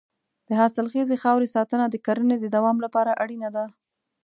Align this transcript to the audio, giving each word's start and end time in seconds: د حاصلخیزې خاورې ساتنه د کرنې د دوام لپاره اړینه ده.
د 0.47 0.49
حاصلخیزې 0.59 1.15
خاورې 1.23 1.47
ساتنه 1.55 1.85
د 1.89 1.95
کرنې 2.05 2.35
د 2.39 2.45
دوام 2.55 2.77
لپاره 2.85 3.11
اړینه 3.23 3.49
ده. 3.55 3.65